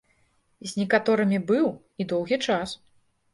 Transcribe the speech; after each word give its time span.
З 0.71 0.79
некаторымі 0.79 1.39
быў, 1.51 1.69
і 2.01 2.09
доўгі 2.15 2.41
час. 2.49 2.69